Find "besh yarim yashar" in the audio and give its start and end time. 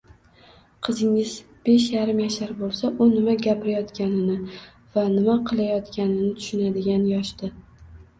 1.67-2.53